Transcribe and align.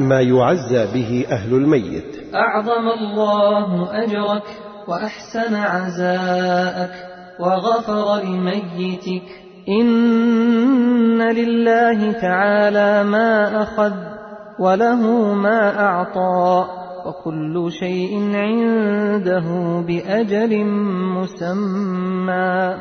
ما 0.00 0.20
يعزى 0.20 0.86
به 0.94 1.26
أهل 1.30 1.54
الميت. 1.54 2.34
أعظم 2.34 2.88
الله 2.88 3.88
أجرك 4.04 4.42
وأحسن 4.88 5.54
عزاءك 5.54 6.92
وغفر 7.40 8.22
لميتك. 8.24 9.22
إن 9.68 11.22
لله 11.22 12.12
تعالى 12.12 13.04
ما 13.04 13.62
أخذ 13.62 13.92
وله 14.58 15.32
ما 15.34 15.80
أعطى 15.80 16.66
وكل 17.06 17.72
شيء 17.72 18.36
عنده 18.36 19.46
بأجل 19.86 20.64
مسمى. 21.14 22.76